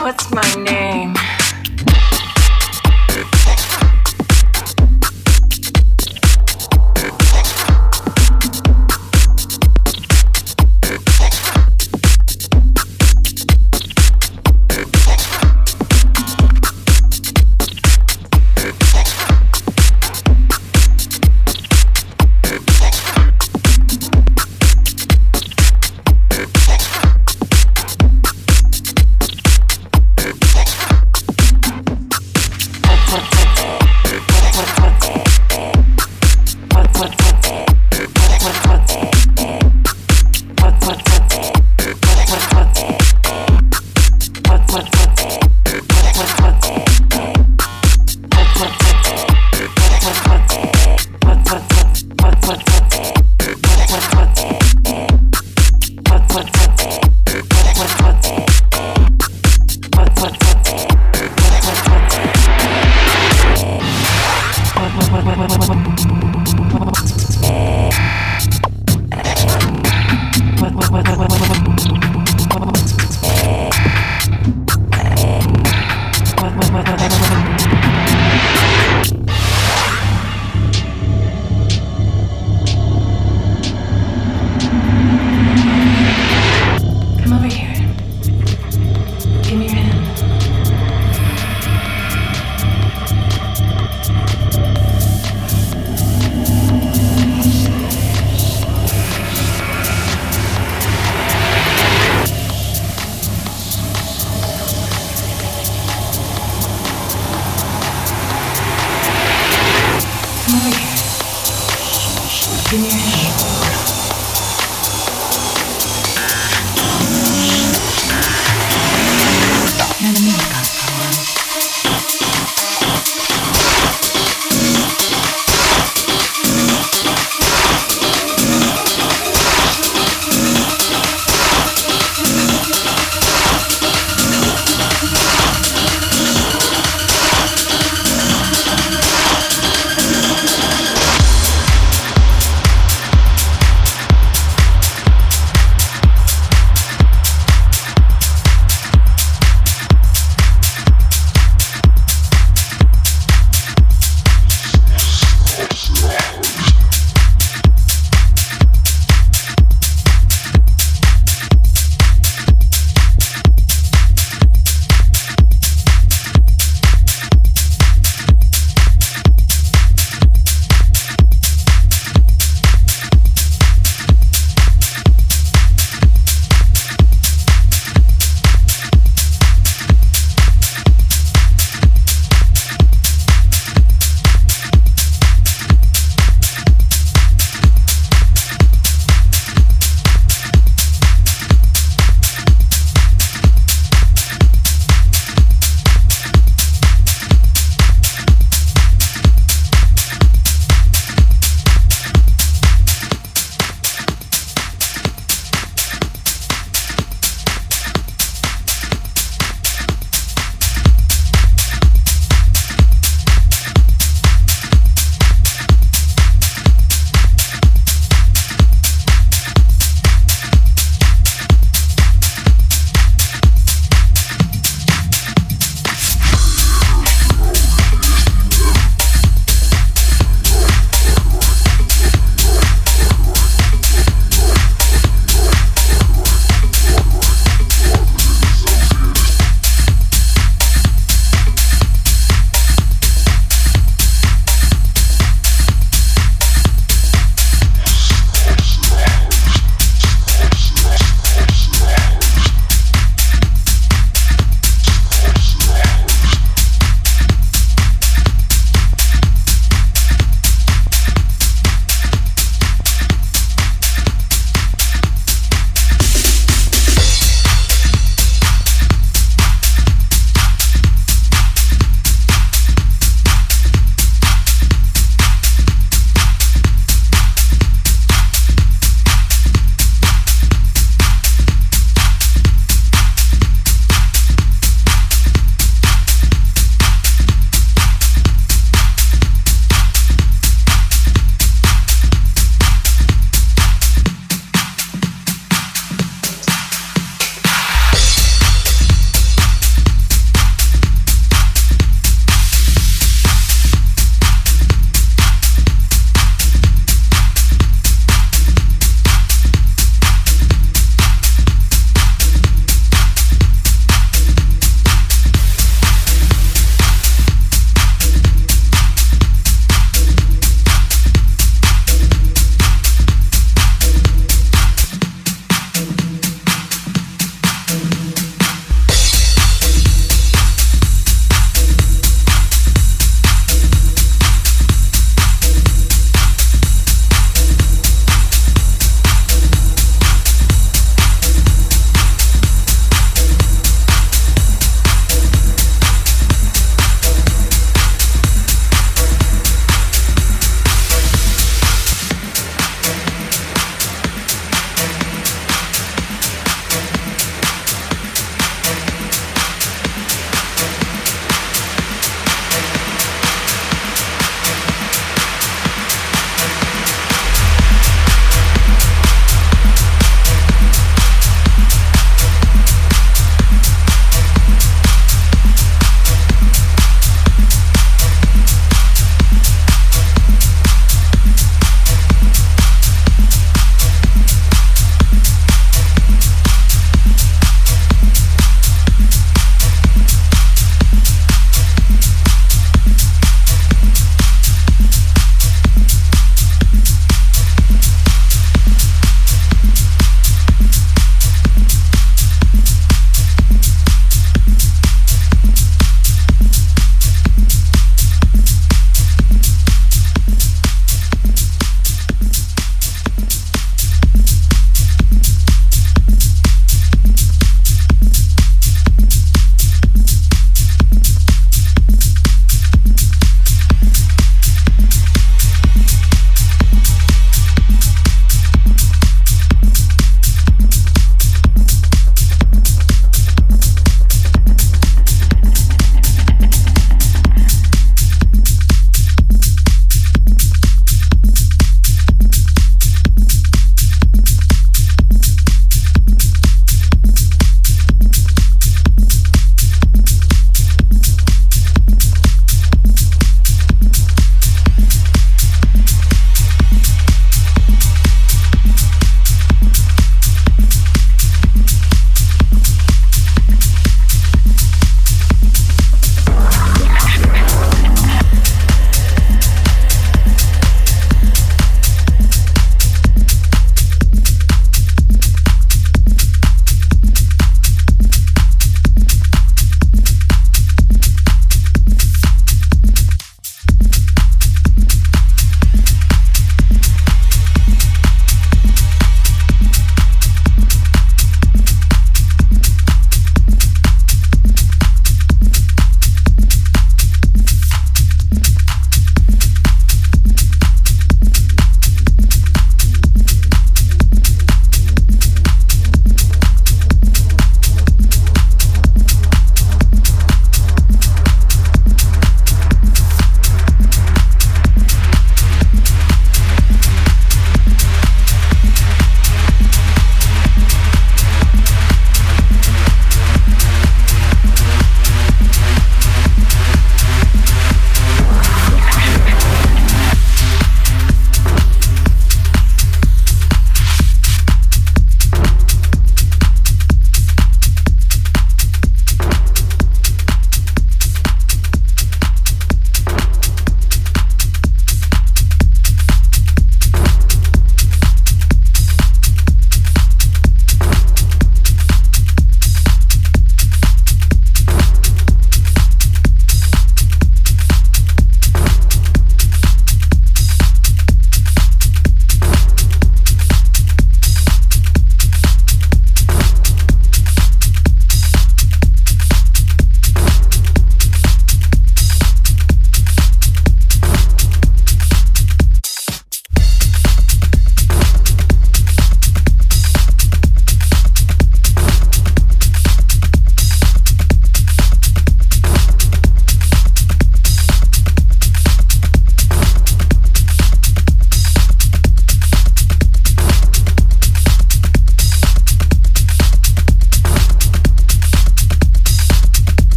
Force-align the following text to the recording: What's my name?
What's 0.00 0.30
my 0.30 0.54
name? 0.62 1.14